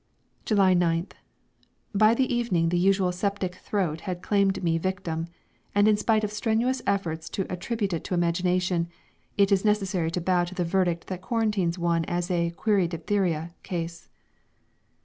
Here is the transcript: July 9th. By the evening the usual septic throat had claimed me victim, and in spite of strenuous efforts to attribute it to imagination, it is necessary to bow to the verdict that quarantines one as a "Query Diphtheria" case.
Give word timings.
July 0.45 0.73
9th. 0.73 1.11
By 1.93 2.15
the 2.15 2.33
evening 2.33 2.69
the 2.69 2.79
usual 2.79 3.11
septic 3.11 3.53
throat 3.57 4.01
had 4.01 4.23
claimed 4.23 4.63
me 4.63 4.79
victim, 4.79 5.27
and 5.75 5.87
in 5.87 5.95
spite 5.95 6.23
of 6.23 6.31
strenuous 6.31 6.81
efforts 6.87 7.29
to 7.29 7.45
attribute 7.53 7.93
it 7.93 8.03
to 8.05 8.15
imagination, 8.15 8.87
it 9.37 9.51
is 9.51 9.63
necessary 9.63 10.09
to 10.09 10.19
bow 10.19 10.43
to 10.45 10.55
the 10.55 10.65
verdict 10.65 11.05
that 11.05 11.21
quarantines 11.21 11.77
one 11.77 12.03
as 12.05 12.31
a 12.31 12.49
"Query 12.49 12.87
Diphtheria" 12.87 13.53
case. 13.61 14.09